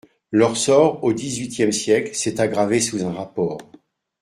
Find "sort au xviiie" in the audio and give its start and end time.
0.57-1.71